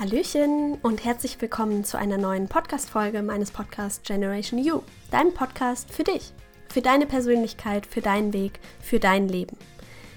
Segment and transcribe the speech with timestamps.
[0.00, 4.80] Hallöchen und herzlich willkommen zu einer neuen Podcast-Folge meines Podcasts Generation You,
[5.10, 6.32] deinem Podcast für dich,
[6.70, 9.58] für deine Persönlichkeit, für deinen Weg, für dein Leben.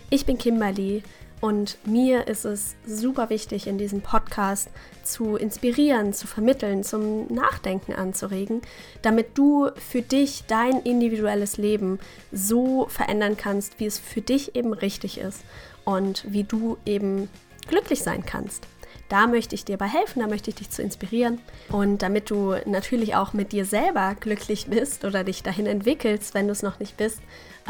[0.09, 1.04] Ich bin Kimberly
[1.41, 4.69] und mir ist es super wichtig, in diesem Podcast
[5.04, 8.61] zu inspirieren, zu vermitteln, zum Nachdenken anzuregen,
[9.02, 12.00] damit du für dich dein individuelles Leben
[12.31, 15.41] so verändern kannst, wie es für dich eben richtig ist
[15.84, 17.28] und wie du eben
[17.68, 18.65] glücklich sein kannst.
[19.10, 21.39] Da möchte ich dir bei helfen, da möchte ich dich zu inspirieren.
[21.70, 26.47] Und damit du natürlich auch mit dir selber glücklich bist oder dich dahin entwickelst, wenn
[26.47, 27.20] du es noch nicht bist,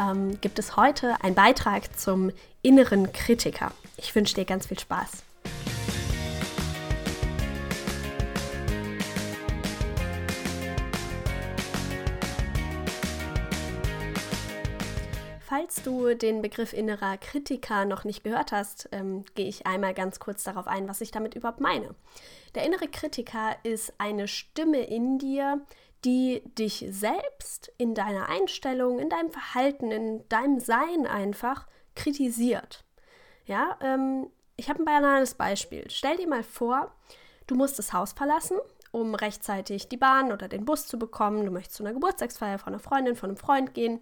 [0.00, 2.30] ähm, gibt es heute einen Beitrag zum
[2.62, 3.72] inneren Kritiker.
[3.96, 5.24] Ich wünsche dir ganz viel Spaß.
[15.86, 20.44] Du den Begriff innerer Kritiker noch nicht gehört hast, ähm, gehe ich einmal ganz kurz
[20.44, 21.94] darauf ein, was ich damit überhaupt meine.
[22.54, 25.60] Der innere Kritiker ist eine Stimme in dir,
[26.04, 32.84] die dich selbst in deiner Einstellung, in deinem Verhalten, in deinem Sein einfach kritisiert.
[33.46, 35.84] Ja, ähm, ich habe ein banales Beispiel.
[35.88, 36.92] Stell dir mal vor,
[37.46, 38.58] du musst das Haus verlassen,
[38.92, 41.44] um rechtzeitig die Bahn oder den Bus zu bekommen.
[41.44, 44.00] Du möchtest zu einer Geburtstagsfeier von einer Freundin, von einem Freund gehen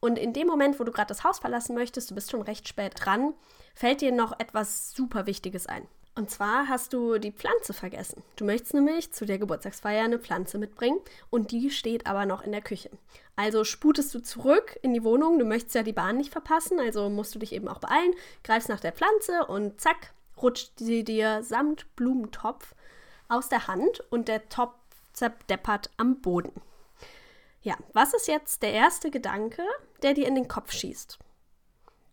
[0.00, 2.66] und in dem Moment, wo du gerade das Haus verlassen möchtest, du bist schon recht
[2.66, 3.34] spät dran,
[3.74, 5.86] fällt dir noch etwas super Wichtiges ein.
[6.16, 8.22] Und zwar hast du die Pflanze vergessen.
[8.36, 10.98] Du möchtest nämlich zu der Geburtstagsfeier eine Pflanze mitbringen
[11.30, 12.90] und die steht aber noch in der Küche.
[13.36, 17.08] Also sputest du zurück in die Wohnung, du möchtest ja die Bahn nicht verpassen, also
[17.08, 18.12] musst du dich eben auch beeilen,
[18.42, 20.12] greifst nach der Pflanze und zack,
[20.42, 22.74] rutscht sie dir samt Blumentopf
[23.28, 24.74] aus der Hand und der Topf
[25.12, 26.52] zerdeppert am Boden.
[27.62, 29.62] Ja, was ist jetzt der erste Gedanke,
[30.02, 31.18] der dir in den Kopf schießt?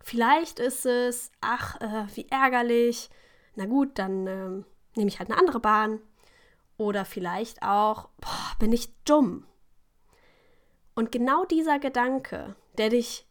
[0.02, 3.10] Vielleicht ist es, ach, äh, wie ärgerlich.
[3.56, 4.64] Na gut, dann äh,
[4.96, 6.00] nehme ich halt eine andere Bahn.
[6.78, 9.46] Oder vielleicht auch, boah, bin ich dumm.
[10.96, 13.28] Und genau dieser Gedanke, der dich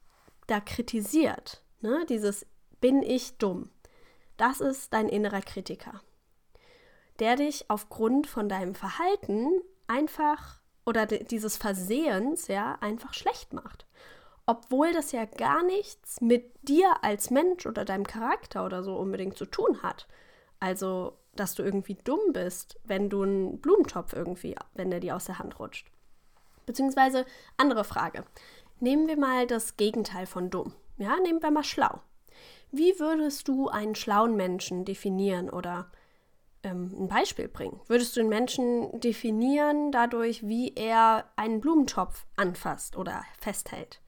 [0.47, 2.47] da kritisiert, ne, dieses
[2.81, 3.71] bin ich dumm,
[4.37, 6.01] das ist dein innerer Kritiker,
[7.19, 9.49] der dich aufgrund von deinem Verhalten
[9.87, 13.87] einfach oder dieses Versehens ja einfach schlecht macht.
[14.47, 19.37] Obwohl das ja gar nichts mit dir als Mensch oder deinem Charakter oder so unbedingt
[19.37, 20.07] zu tun hat.
[20.61, 25.25] Also, dass du irgendwie dumm bist, wenn du einen Blumentopf irgendwie, wenn der dir aus
[25.25, 25.91] der Hand rutscht.
[26.65, 27.27] Beziehungsweise,
[27.57, 28.25] andere Frage.
[28.79, 30.73] Nehmen wir mal das Gegenteil von dumm.
[30.97, 32.01] Ja, nehmen wir mal schlau.
[32.71, 35.91] Wie würdest du einen schlauen Menschen definieren oder
[36.67, 37.81] ähm, ein Beispiel bringen?
[37.87, 44.01] Würdest du den Menschen definieren dadurch, wie er einen Blumentopf anfasst oder festhält?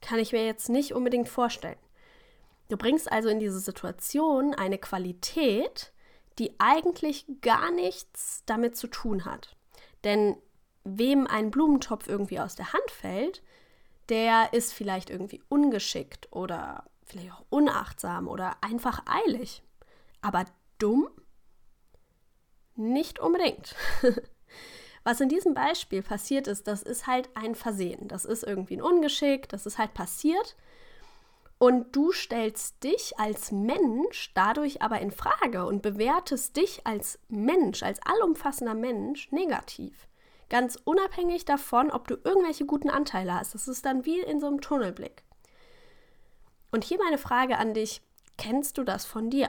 [0.00, 1.78] Kann ich mir jetzt nicht unbedingt vorstellen.
[2.68, 5.92] Du bringst also in diese Situation eine Qualität,
[6.38, 9.56] die eigentlich gar nichts damit zu tun hat.
[10.02, 10.36] Denn
[10.82, 13.42] wem ein Blumentopf irgendwie aus der Hand fällt,
[14.08, 19.62] der ist vielleicht irgendwie ungeschickt oder vielleicht auch unachtsam oder einfach eilig.
[20.20, 20.44] Aber
[20.78, 21.08] dumm
[22.76, 23.74] nicht unbedingt.
[25.04, 28.08] Was in diesem Beispiel passiert ist, das ist halt ein Versehen.
[28.08, 30.56] Das ist irgendwie ein Ungeschick, das ist halt passiert.
[31.58, 37.82] Und du stellst dich als Mensch dadurch aber in Frage und bewertest dich als Mensch,
[37.82, 40.08] als allumfassender Mensch negativ.
[40.48, 43.54] Ganz unabhängig davon, ob du irgendwelche guten Anteile hast.
[43.54, 45.22] Das ist dann wie in so einem Tunnelblick.
[46.70, 48.02] Und hier meine Frage an dich:
[48.36, 49.48] Kennst du das von dir?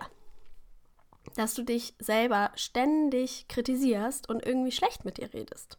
[1.35, 5.77] Dass du dich selber ständig kritisierst und irgendwie schlecht mit dir redest.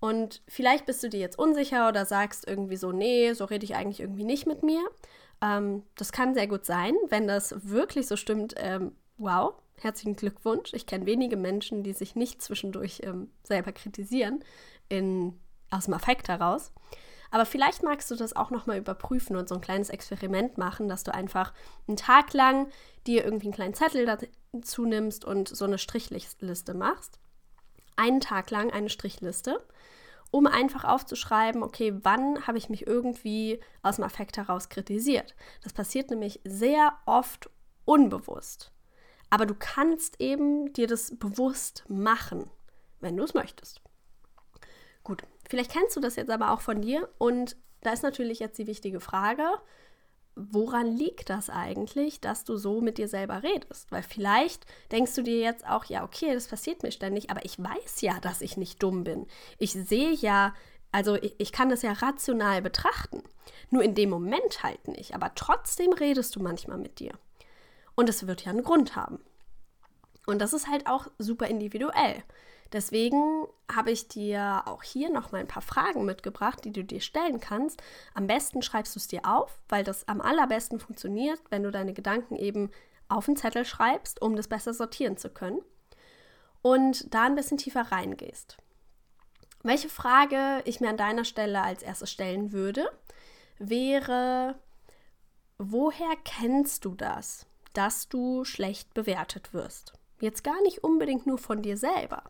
[0.00, 3.74] Und vielleicht bist du dir jetzt unsicher oder sagst irgendwie so, nee, so rede ich
[3.74, 4.82] eigentlich irgendwie nicht mit mir.
[5.42, 8.54] Ähm, das kann sehr gut sein, wenn das wirklich so stimmt.
[8.58, 10.72] Ähm, wow, herzlichen Glückwunsch.
[10.72, 14.44] Ich kenne wenige Menschen, die sich nicht zwischendurch ähm, selber kritisieren,
[14.88, 15.38] in,
[15.70, 16.72] aus dem Affekt heraus.
[17.30, 21.04] Aber vielleicht magst du das auch nochmal überprüfen und so ein kleines Experiment machen, dass
[21.04, 21.52] du einfach
[21.86, 22.68] einen Tag lang
[23.06, 27.18] dir irgendwie einen kleinen Zettel dazu nimmst und so eine Strichliste machst.
[27.96, 29.66] Einen Tag lang eine Strichliste,
[30.30, 35.34] um einfach aufzuschreiben, okay, wann habe ich mich irgendwie aus dem Affekt heraus kritisiert.
[35.62, 37.50] Das passiert nämlich sehr oft
[37.84, 38.72] unbewusst.
[39.30, 42.50] Aber du kannst eben dir das bewusst machen,
[43.00, 43.82] wenn du es möchtest.
[45.02, 48.58] Gut, vielleicht kennst du das jetzt aber auch von dir und da ist natürlich jetzt
[48.58, 49.44] die wichtige Frage,
[50.34, 53.90] woran liegt das eigentlich, dass du so mit dir selber redest?
[53.90, 57.58] Weil vielleicht denkst du dir jetzt auch, ja, okay, das passiert mir ständig, aber ich
[57.58, 59.26] weiß ja, dass ich nicht dumm bin.
[59.58, 60.54] Ich sehe ja,
[60.92, 63.22] also ich, ich kann das ja rational betrachten.
[63.70, 65.14] Nur in dem Moment halt nicht.
[65.14, 67.12] Aber trotzdem redest du manchmal mit dir.
[67.94, 69.20] Und es wird ja einen Grund haben.
[70.26, 72.22] Und das ist halt auch super individuell.
[72.72, 77.00] Deswegen habe ich dir auch hier noch mal ein paar Fragen mitgebracht, die du dir
[77.00, 77.82] stellen kannst.
[78.14, 81.94] Am besten schreibst du es dir auf, weil das am allerbesten funktioniert, wenn du deine
[81.94, 82.70] Gedanken eben
[83.08, 85.60] auf den Zettel schreibst, um das besser sortieren zu können.
[86.60, 88.58] Und da ein bisschen tiefer reingehst.
[89.62, 92.90] Welche Frage ich mir an deiner Stelle als erstes stellen würde,
[93.58, 94.56] wäre,
[95.56, 99.94] woher kennst du das, dass du schlecht bewertet wirst?
[100.20, 102.24] Jetzt gar nicht unbedingt nur von dir selber.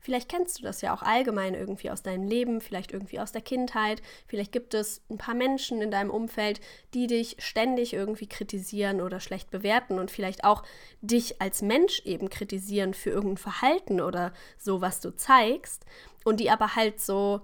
[0.00, 3.40] Vielleicht kennst du das ja auch allgemein irgendwie aus deinem Leben, vielleicht irgendwie aus der
[3.40, 4.02] Kindheit.
[4.26, 6.60] Vielleicht gibt es ein paar Menschen in deinem Umfeld,
[6.92, 10.62] die dich ständig irgendwie kritisieren oder schlecht bewerten und vielleicht auch
[11.00, 15.84] dich als Mensch eben kritisieren für irgendein Verhalten oder so, was du zeigst.
[16.24, 17.40] Und die aber halt so,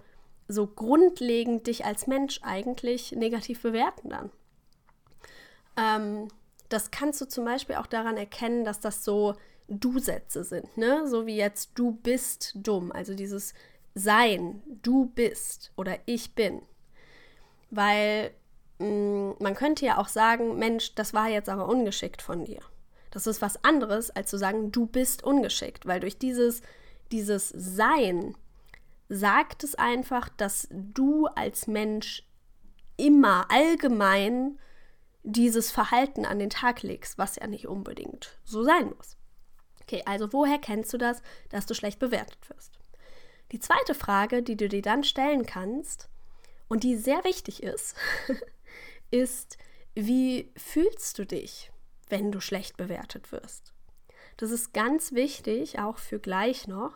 [0.49, 4.31] so grundlegend dich als Mensch eigentlich negativ bewerten dann.
[5.77, 6.29] Ähm,
[6.69, 9.35] das kannst du zum Beispiel auch daran erkennen, dass das so
[9.71, 11.07] Du-Sätze sind, ne?
[11.09, 13.55] So wie jetzt du bist dumm, also dieses
[13.95, 16.63] Sein, du bist oder ich bin.
[17.71, 18.33] Weil
[18.79, 22.61] mh, mm, man könnte ja auch sagen, Mensch, das war jetzt aber ungeschickt von dir.
[23.11, 26.63] Das ist was anderes, als zu sagen, du bist ungeschickt, weil durch dieses,
[27.11, 28.37] dieses Sein
[29.09, 32.25] sagt es einfach, dass du als Mensch
[32.97, 34.59] immer allgemein
[35.23, 39.17] dieses Verhalten an den Tag legst, was ja nicht unbedingt so sein muss.
[39.91, 42.79] Okay, also woher kennst du das, dass du schlecht bewertet wirst?
[43.51, 46.09] Die zweite Frage, die du dir dann stellen kannst
[46.69, 47.97] und die sehr wichtig ist,
[49.11, 49.59] ist,
[49.97, 51.73] wie fühlst du dich,
[52.09, 53.73] wenn du schlecht bewertet wirst?
[54.37, 56.95] Das ist ganz wichtig, auch für gleich noch,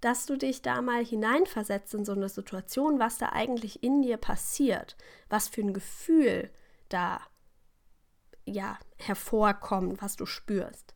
[0.00, 4.16] dass du dich da mal hineinversetzt in so eine Situation, was da eigentlich in dir
[4.16, 4.96] passiert,
[5.28, 6.52] was für ein Gefühl
[6.88, 7.20] da
[8.44, 10.94] ja hervorkommt, was du spürst.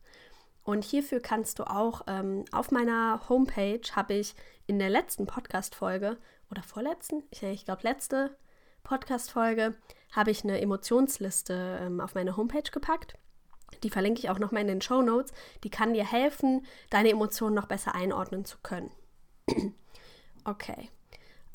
[0.63, 6.17] Und hierfür kannst du auch ähm, auf meiner Homepage habe ich in der letzten Podcast-Folge
[6.49, 8.37] oder vorletzten, ich, ich glaube letzte
[8.83, 9.75] Podcast-Folge,
[10.13, 13.15] habe ich eine Emotionsliste ähm, auf meine Homepage gepackt.
[13.81, 15.33] Die verlinke ich auch nochmal in den Show Notes.
[15.63, 18.91] Die kann dir helfen, deine Emotionen noch besser einordnen zu können.
[20.45, 20.89] okay.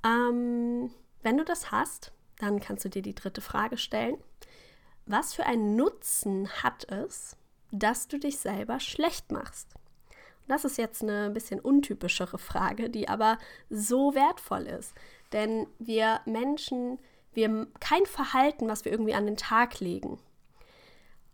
[0.04, 0.90] Ähm,
[1.22, 4.18] wenn du das hast, dann kannst du dir die dritte Frage stellen.
[5.06, 7.37] Was für einen Nutzen hat es,
[7.70, 9.68] dass du dich selber schlecht machst?
[10.48, 13.38] das ist jetzt eine bisschen untypischere Frage, die aber
[13.70, 14.94] so wertvoll ist.
[15.32, 16.98] Denn wir Menschen,
[17.34, 20.18] wir kein Verhalten, was wir irgendwie an den Tag legen,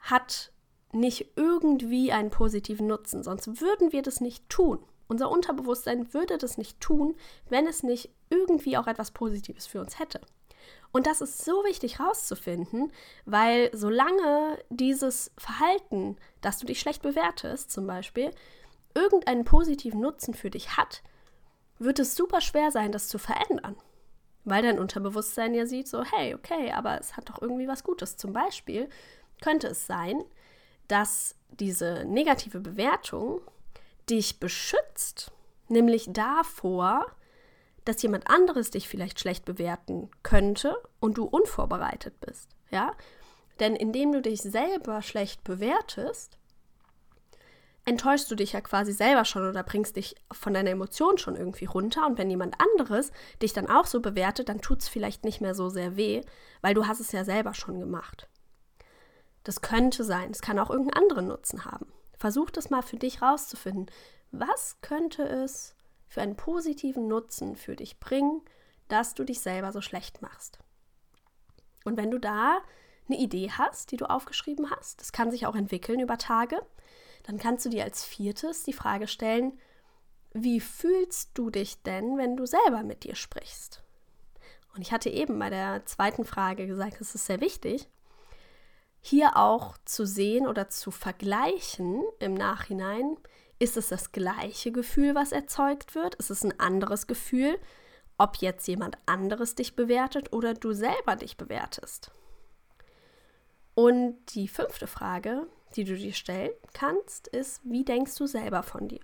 [0.00, 0.52] hat
[0.92, 4.78] nicht irgendwie einen positiven Nutzen, sonst würden wir das nicht tun.
[5.06, 7.14] Unser Unterbewusstsein würde das nicht tun,
[7.48, 10.20] wenn es nicht irgendwie auch etwas Positives für uns hätte.
[10.94, 12.92] Und das ist so wichtig herauszufinden,
[13.24, 18.30] weil solange dieses Verhalten, dass du dich schlecht bewertest, zum Beispiel,
[18.94, 21.02] irgendeinen positiven Nutzen für dich hat,
[21.80, 23.74] wird es super schwer sein, das zu verändern.
[24.44, 28.16] Weil dein Unterbewusstsein ja sieht, so, hey, okay, aber es hat doch irgendwie was Gutes.
[28.16, 28.88] Zum Beispiel
[29.42, 30.22] könnte es sein,
[30.86, 33.40] dass diese negative Bewertung
[34.08, 35.32] dich beschützt,
[35.66, 37.06] nämlich davor,
[37.84, 42.92] dass jemand anderes dich vielleicht schlecht bewerten könnte und du unvorbereitet bist, ja?
[43.60, 46.38] Denn indem du dich selber schlecht bewertest,
[47.84, 51.66] enttäuschst du dich ja quasi selber schon oder bringst dich von deiner Emotion schon irgendwie
[51.66, 52.06] runter.
[52.06, 53.12] Und wenn jemand anderes
[53.42, 56.22] dich dann auch so bewertet, dann tut es vielleicht nicht mehr so sehr weh,
[56.62, 58.28] weil du hast es ja selber schon gemacht.
[59.44, 60.30] Das könnte sein.
[60.30, 61.86] Es kann auch irgendeinen anderen Nutzen haben.
[62.16, 63.86] Versuch das mal für dich rauszufinden.
[64.30, 65.73] Was könnte es
[66.14, 68.40] für einen positiven Nutzen für dich bringen,
[68.86, 70.60] dass du dich selber so schlecht machst.
[71.84, 72.60] Und wenn du da
[73.08, 76.64] eine Idee hast, die du aufgeschrieben hast, das kann sich auch entwickeln über Tage,
[77.24, 79.58] dann kannst du dir als viertes die Frage stellen,
[80.32, 83.82] wie fühlst du dich denn, wenn du selber mit dir sprichst?
[84.76, 87.88] Und ich hatte eben bei der zweiten Frage gesagt, es ist sehr wichtig,
[89.00, 93.16] hier auch zu sehen oder zu vergleichen im Nachhinein,
[93.64, 96.14] ist es das gleiche Gefühl, was erzeugt wird?
[96.16, 97.58] Ist es ein anderes Gefühl,
[98.18, 102.10] ob jetzt jemand anderes dich bewertet oder du selber dich bewertest?
[103.74, 108.86] Und die fünfte Frage, die du dir stellen kannst, ist, wie denkst du selber von
[108.86, 109.00] dir?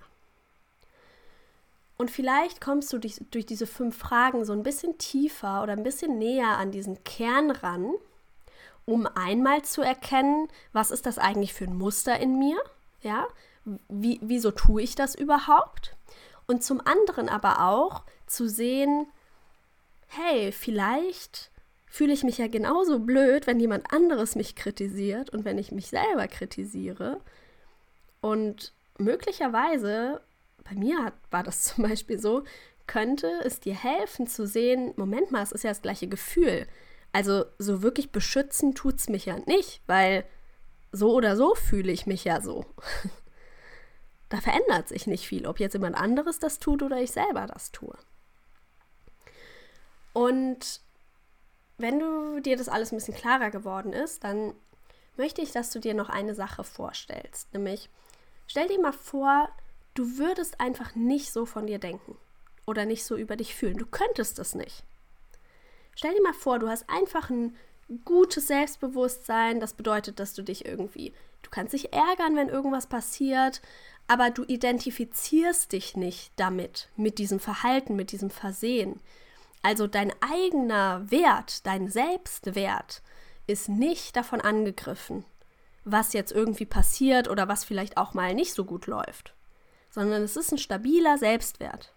[1.96, 5.82] Und vielleicht kommst du durch, durch, diese fünf Fragen so ein bisschen tiefer oder ein
[5.82, 7.94] bisschen näher an diesen Kern ran,
[8.84, 12.58] um einmal zu erkennen, was ist das eigentlich für ein Muster in mir?
[13.02, 13.26] Ja,
[13.88, 15.96] wie, wieso tue ich das überhaupt?
[16.46, 19.06] Und zum anderen aber auch zu sehen,
[20.08, 21.50] hey, vielleicht
[21.86, 25.88] fühle ich mich ja genauso blöd, wenn jemand anderes mich kritisiert und wenn ich mich
[25.88, 27.20] selber kritisiere.
[28.20, 30.20] Und möglicherweise,
[30.64, 32.44] bei mir war das zum Beispiel so,
[32.86, 36.66] könnte es dir helfen zu sehen, Moment mal, es ist ja das gleiche Gefühl.
[37.12, 40.24] Also so wirklich beschützen tut es mich ja nicht, weil
[40.92, 42.66] so oder so fühle ich mich ja so.
[44.30, 47.72] da verändert sich nicht viel, ob jetzt jemand anderes das tut oder ich selber das
[47.72, 47.96] tue.
[50.12, 50.80] Und
[51.78, 54.54] wenn du dir das alles ein bisschen klarer geworden ist, dann
[55.16, 57.52] möchte ich, dass du dir noch eine Sache vorstellst.
[57.52, 57.90] Nämlich,
[58.46, 59.48] stell dir mal vor,
[59.94, 62.16] du würdest einfach nicht so von dir denken
[62.66, 63.78] oder nicht so über dich fühlen.
[63.78, 64.84] Du könntest es nicht.
[65.96, 67.56] Stell dir mal vor, du hast einfach ein
[68.04, 69.58] gutes Selbstbewusstsein.
[69.58, 73.60] Das bedeutet, dass du dich irgendwie, du kannst dich ärgern, wenn irgendwas passiert,
[74.10, 78.98] aber du identifizierst dich nicht damit, mit diesem Verhalten, mit diesem Versehen.
[79.62, 83.02] Also dein eigener Wert, dein Selbstwert
[83.46, 85.24] ist nicht davon angegriffen,
[85.84, 89.32] was jetzt irgendwie passiert oder was vielleicht auch mal nicht so gut läuft,
[89.90, 91.92] sondern es ist ein stabiler Selbstwert.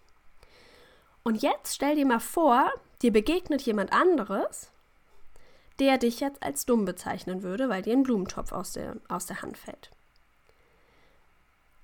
[1.24, 2.70] Und jetzt stell dir mal vor,
[3.02, 4.70] dir begegnet jemand anderes,
[5.80, 9.42] der dich jetzt als dumm bezeichnen würde, weil dir ein Blumentopf aus der, aus der
[9.42, 9.90] Hand fällt.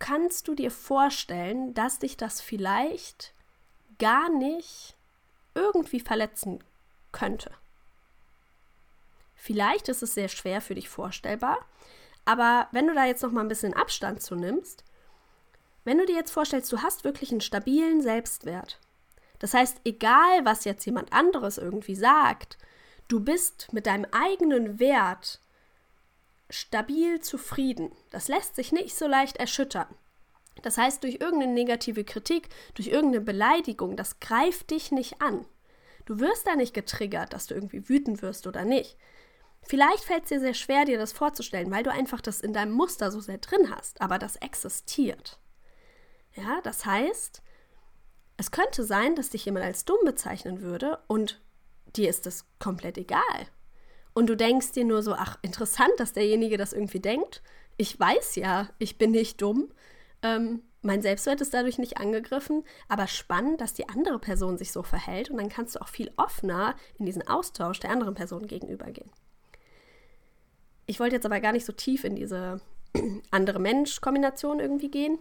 [0.00, 3.32] Kannst du dir vorstellen, dass dich das vielleicht
[3.98, 4.96] gar nicht
[5.54, 6.64] irgendwie verletzen
[7.12, 7.52] könnte.
[9.36, 11.58] Vielleicht ist es sehr schwer für dich vorstellbar,
[12.24, 14.84] aber wenn du da jetzt noch mal ein bisschen Abstand zu nimmst,
[15.84, 18.78] wenn du dir jetzt vorstellst, du hast wirklich einen stabilen Selbstwert.
[19.38, 22.58] Das heißt, egal was jetzt jemand anderes irgendwie sagt,
[23.08, 25.40] du bist mit deinem eigenen Wert
[26.50, 27.92] stabil zufrieden.
[28.10, 29.86] Das lässt sich nicht so leicht erschüttern.
[30.62, 35.46] Das heißt, durch irgendeine negative Kritik, durch irgendeine Beleidigung, das greift dich nicht an.
[36.04, 38.96] Du wirst da nicht getriggert, dass du irgendwie wütend wirst oder nicht.
[39.62, 42.72] Vielleicht fällt es dir sehr schwer, dir das vorzustellen, weil du einfach das in deinem
[42.72, 45.38] Muster so sehr drin hast, aber das existiert.
[46.34, 47.42] Ja, das heißt,
[48.36, 51.40] es könnte sein, dass dich jemand als dumm bezeichnen würde und
[51.96, 53.46] dir ist das komplett egal.
[54.14, 57.42] Und du denkst dir nur so, ach, interessant, dass derjenige das irgendwie denkt.
[57.76, 59.72] Ich weiß ja, ich bin nicht dumm.
[60.22, 64.82] Ähm, mein Selbstwert ist dadurch nicht angegriffen, aber spannend, dass die andere Person sich so
[64.82, 69.10] verhält und dann kannst du auch viel offener in diesen Austausch der anderen Person gegenübergehen.
[70.86, 72.60] Ich wollte jetzt aber gar nicht so tief in diese
[73.30, 75.18] andere Mensch-Kombination irgendwie gehen,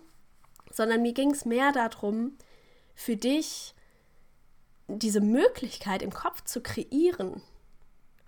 [0.72, 2.38] sondern mir ging es mehr darum,
[2.96, 3.76] für dich
[4.88, 7.42] diese Möglichkeit im Kopf zu kreieren,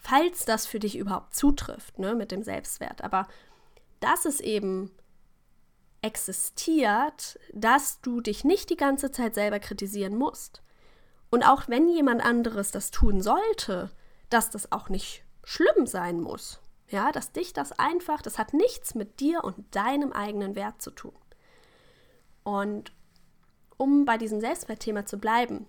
[0.01, 3.03] falls das für dich überhaupt zutrifft, ne, mit dem Selbstwert.
[3.03, 3.27] Aber
[3.99, 4.91] dass es eben
[6.01, 10.63] existiert, dass du dich nicht die ganze Zeit selber kritisieren musst.
[11.29, 13.91] Und auch wenn jemand anderes das tun sollte,
[14.29, 16.59] dass das auch nicht schlimm sein muss.
[16.89, 20.91] Ja, dass dich das einfach, das hat nichts mit dir und deinem eigenen Wert zu
[20.91, 21.13] tun.
[22.43, 22.91] Und
[23.77, 25.67] um bei diesem Selbstwertthema zu bleiben,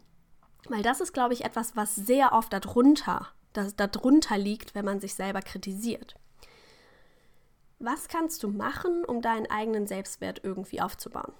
[0.68, 5.00] weil das ist, glaube ich, etwas, was sehr oft darunter, das, darunter liegt, wenn man
[5.00, 6.14] sich selber kritisiert.
[7.78, 11.32] Was kannst du machen, um deinen eigenen Selbstwert irgendwie aufzubauen?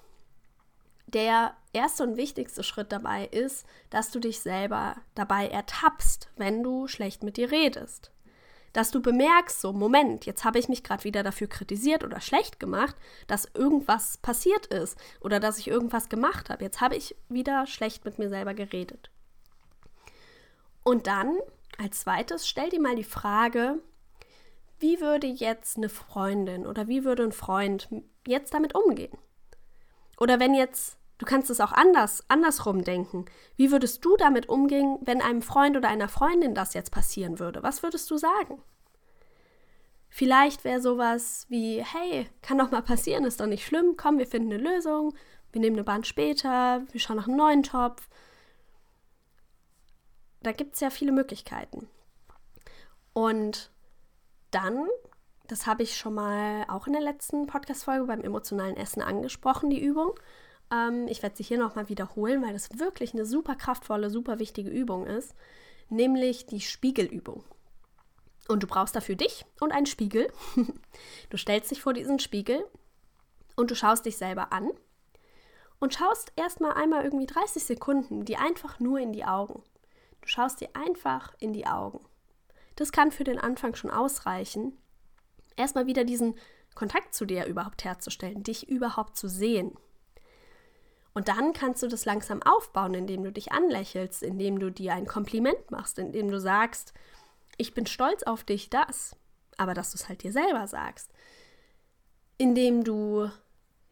[1.07, 6.89] Der erste und wichtigste Schritt dabei ist, dass du dich selber dabei ertappst, wenn du
[6.89, 8.11] schlecht mit dir redest.
[8.73, 12.59] Dass du bemerkst, so, Moment, jetzt habe ich mich gerade wieder dafür kritisiert oder schlecht
[12.59, 16.65] gemacht, dass irgendwas passiert ist oder dass ich irgendwas gemacht habe.
[16.65, 19.11] Jetzt habe ich wieder schlecht mit mir selber geredet.
[20.83, 21.37] Und dann,
[21.79, 23.79] als zweites, stell dir mal die Frage,
[24.79, 27.89] wie würde jetzt eine Freundin oder wie würde ein Freund
[28.27, 29.17] jetzt damit umgehen?
[30.19, 33.27] Oder wenn jetzt, du kannst es auch anders, andersrum denken,
[33.57, 37.63] wie würdest du damit umgehen, wenn einem Freund oder einer Freundin das jetzt passieren würde?
[37.63, 38.61] Was würdest du sagen?
[40.09, 44.27] Vielleicht wäre sowas wie, hey, kann doch mal passieren, ist doch nicht schlimm, komm, wir
[44.27, 45.15] finden eine Lösung,
[45.53, 48.09] wir nehmen eine Bahn später, wir schauen nach einem neuen Topf.
[50.43, 51.89] Da gibt es ja viele Möglichkeiten.
[53.13, 53.71] Und
[54.51, 54.87] dann,
[55.47, 59.83] das habe ich schon mal auch in der letzten Podcast-Folge beim emotionalen Essen angesprochen, die
[59.83, 60.13] Übung.
[60.73, 64.71] Ähm, ich werde sie hier nochmal wiederholen, weil das wirklich eine super kraftvolle, super wichtige
[64.71, 65.35] Übung ist,
[65.89, 67.45] nämlich die Spiegelübung.
[68.49, 70.33] Und du brauchst dafür dich und einen Spiegel.
[71.31, 72.65] du stellst dich vor diesen Spiegel
[73.57, 74.71] und du schaust dich selber an
[75.79, 79.63] und schaust erstmal einmal irgendwie 30 Sekunden die einfach nur in die Augen.
[80.23, 82.01] Du schaust dir einfach in die Augen.
[82.77, 84.79] Das kann für den Anfang schon ausreichen,
[85.57, 86.35] erstmal wieder diesen
[86.75, 89.77] Kontakt zu dir überhaupt herzustellen, dich überhaupt zu sehen.
[91.15, 95.07] Und dann kannst du das langsam aufbauen, indem du dich anlächelst, indem du dir ein
[95.07, 96.95] Kompliment machst, indem du sagst,
[97.59, 99.15] ich bin stolz auf dich, das,
[99.59, 101.13] aber dass du es halt dir selber sagst,
[102.39, 103.29] indem du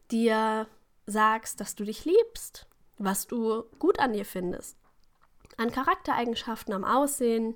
[0.09, 0.67] dir
[1.05, 2.65] sagst, dass du dich liebst,
[2.97, 4.77] was du gut an dir findest,
[5.57, 7.55] an Charaktereigenschaften, am Aussehen,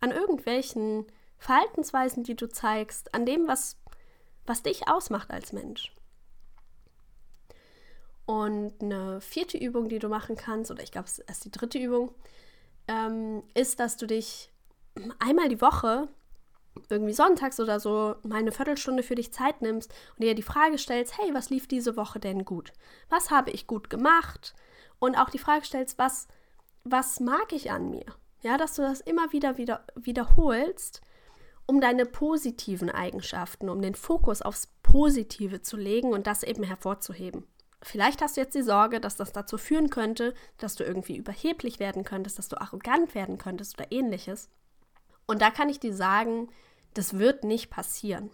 [0.00, 1.06] an irgendwelchen
[1.38, 3.76] Verhaltensweisen, die du zeigst, an dem, was,
[4.46, 5.92] was dich ausmacht als Mensch.
[8.24, 11.78] Und eine vierte Übung, die du machen kannst, oder ich glaube, es ist die dritte
[11.78, 12.12] Übung,
[12.88, 14.50] ähm, ist, dass du dich
[15.18, 16.08] einmal die Woche,
[16.88, 20.78] irgendwie sonntags oder so, mal eine Viertelstunde für dich Zeit nimmst und dir die Frage
[20.78, 22.72] stellst, hey, was lief diese Woche denn gut?
[23.08, 24.54] Was habe ich gut gemacht?
[24.98, 26.26] Und auch die Frage stellst, was,
[26.90, 28.06] was mag ich an mir?
[28.42, 31.00] Ja, dass du das immer wieder, wieder wiederholst,
[31.66, 37.44] um deine positiven Eigenschaften, um den Fokus aufs Positive zu legen und das eben hervorzuheben.
[37.82, 41.78] Vielleicht hast du jetzt die Sorge, dass das dazu führen könnte, dass du irgendwie überheblich
[41.78, 44.48] werden könntest, dass du arrogant werden könntest oder ähnliches.
[45.26, 46.48] Und da kann ich dir sagen,
[46.94, 48.30] das wird nicht passieren.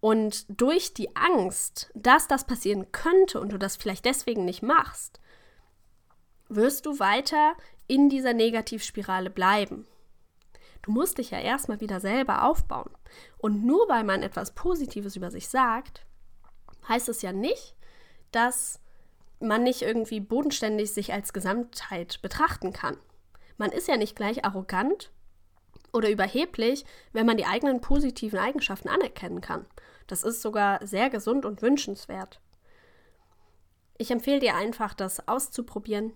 [0.00, 5.20] Und durch die Angst, dass das passieren könnte und du das vielleicht deswegen nicht machst,
[6.48, 7.54] wirst du weiter
[7.86, 9.86] in dieser Negativspirale bleiben.
[10.82, 12.90] Du musst dich ja erstmal wieder selber aufbauen.
[13.38, 16.06] Und nur weil man etwas Positives über sich sagt,
[16.88, 17.74] heißt es ja nicht,
[18.30, 18.80] dass
[19.40, 22.96] man nicht irgendwie bodenständig sich als Gesamtheit betrachten kann.
[23.58, 25.10] Man ist ja nicht gleich arrogant
[25.92, 29.66] oder überheblich, wenn man die eigenen positiven Eigenschaften anerkennen kann.
[30.06, 32.40] Das ist sogar sehr gesund und wünschenswert.
[33.98, 36.12] Ich empfehle dir einfach, das auszuprobieren.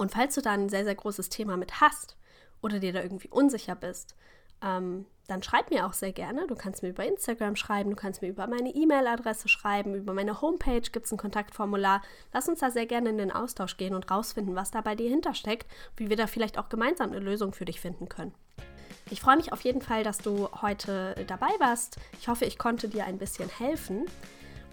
[0.00, 2.16] Und falls du da ein sehr, sehr großes Thema mit hast
[2.62, 4.16] oder dir da irgendwie unsicher bist,
[4.62, 6.46] ähm, dann schreib mir auch sehr gerne.
[6.46, 10.40] Du kannst mir über Instagram schreiben, du kannst mir über meine E-Mail-Adresse schreiben, über meine
[10.40, 12.00] Homepage gibt es ein Kontaktformular.
[12.32, 15.10] Lass uns da sehr gerne in den Austausch gehen und rausfinden, was da bei dir
[15.10, 18.32] hintersteckt, wie wir da vielleicht auch gemeinsam eine Lösung für dich finden können.
[19.10, 21.98] Ich freue mich auf jeden Fall, dass du heute dabei warst.
[22.18, 24.06] Ich hoffe, ich konnte dir ein bisschen helfen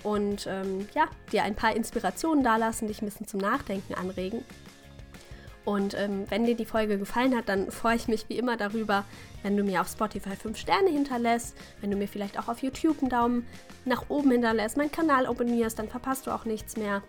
[0.03, 4.45] und ähm, ja, dir ein paar Inspirationen dalassen, dich ein bisschen zum Nachdenken anregen.
[5.67, 9.03] Und ähm, wenn dir die Folge gefallen hat, dann freue ich mich wie immer darüber,
[9.43, 13.01] wenn du mir auf Spotify 5 Sterne hinterlässt, wenn du mir vielleicht auch auf YouTube
[13.01, 13.45] einen Daumen
[13.83, 17.03] nach oben hinterlässt, meinen Kanal abonnierst, dann verpasst du auch nichts mehr.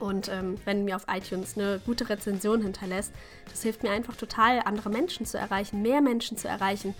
[0.00, 3.12] Und ähm, wenn du mir auf iTunes eine gute Rezension hinterlässt,
[3.52, 6.92] das hilft mir einfach total, andere Menschen zu erreichen, mehr Menschen zu erreichen,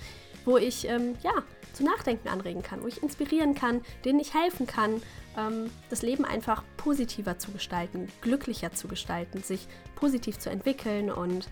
[0.45, 1.33] wo ich ähm, ja
[1.77, 5.03] zu Nachdenken anregen kann, wo ich inspirieren kann, denen ich helfen kann,
[5.37, 11.11] ähm, das Leben einfach positiver zu gestalten, glücklicher zu gestalten, sich positiv zu entwickeln.
[11.11, 11.49] Und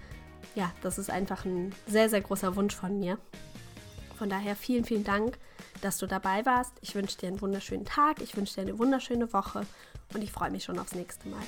[0.54, 3.18] ja, das ist einfach ein sehr, sehr großer Wunsch von mir.
[4.16, 5.38] Von daher vielen, vielen Dank,
[5.82, 6.72] dass du dabei warst.
[6.80, 9.66] Ich wünsche dir einen wunderschönen Tag, ich wünsche dir eine wunderschöne Woche
[10.14, 11.42] und ich freue mich schon aufs nächste Mal.